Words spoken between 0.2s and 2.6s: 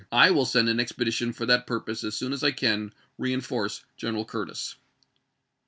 will send an expedition for that purpose as soon Haueokto as I